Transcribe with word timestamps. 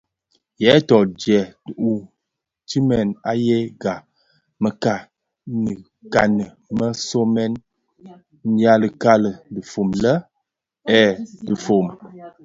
Yèè 0.63 0.77
thot 0.87 1.07
djehoutimès 1.19 3.07
a 3.29 3.31
yëga 3.45 3.93
mekanikani 4.63 6.45
më 6.77 6.87
somèn 7.07 7.53
nyi 8.55 8.65
kali 9.03 9.31
dhifom 9.53 9.89
le: 10.03 10.13
eed: 11.01 11.15
dhifom. 11.45 11.85